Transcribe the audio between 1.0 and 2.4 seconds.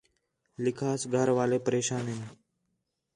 گھر والے پریشان ہِن